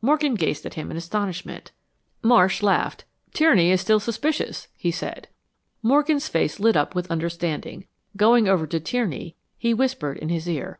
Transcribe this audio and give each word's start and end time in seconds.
Morgan 0.00 0.36
gazed 0.36 0.64
at 0.64 0.72
him 0.72 0.90
in 0.90 0.96
astonishment. 0.96 1.70
Marsh 2.22 2.62
laughed. 2.62 3.04
"Tierney 3.34 3.70
is 3.70 3.82
still 3.82 4.00
suspicious," 4.00 4.68
he 4.74 4.90
said. 4.90 5.28
Morgan's 5.82 6.28
face 6.28 6.58
lit 6.58 6.78
up 6.78 6.94
with 6.94 7.10
understanding. 7.10 7.86
Going 8.16 8.48
over 8.48 8.66
to 8.66 8.80
Tierney, 8.80 9.36
he 9.58 9.74
whispered 9.74 10.16
in 10.16 10.30
his 10.30 10.48
ear. 10.48 10.78